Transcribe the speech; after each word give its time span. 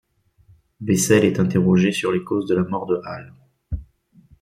Bessels 0.79 1.25
est 1.25 1.39
interrogé 1.39 1.91
sur 1.91 2.11
les 2.11 2.23
causes 2.23 2.47
de 2.47 2.55
la 2.55 2.63
mort 2.63 2.87
de 2.87 2.99
Hall. 3.05 3.33